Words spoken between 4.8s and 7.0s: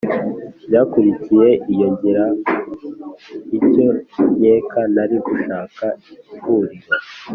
nari gushaka ihuriro